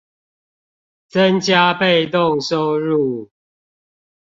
[1.09, 3.29] 增加被動收入